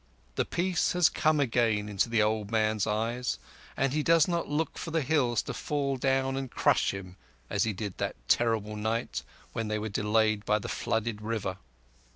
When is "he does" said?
3.93-4.27